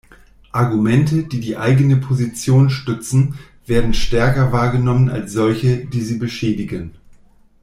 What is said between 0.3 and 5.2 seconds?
Argumente, die die eigene Position stützen, werden stärker wahrgenommen